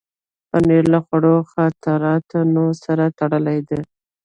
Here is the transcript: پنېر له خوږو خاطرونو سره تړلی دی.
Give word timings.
پنېر 0.49 0.83
له 0.93 0.99
خوږو 1.05 1.35
خاطرونو 1.51 2.65
سره 2.83 3.05
تړلی 3.19 3.59
دی. 3.69 3.79